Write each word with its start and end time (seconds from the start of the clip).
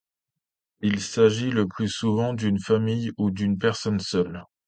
Il 0.79 0.99
s'agit 0.99 1.51
le 1.51 1.67
plus 1.67 1.87
souvent 1.87 2.33
d'une 2.33 2.57
famille 2.59 3.11
ou 3.19 3.29
d'une 3.29 3.59
personne 3.59 3.99
seule. 3.99 4.43